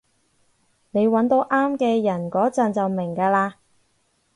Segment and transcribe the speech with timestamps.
[0.89, 3.53] 你搵到啱嘅人嗰陣就明㗎喇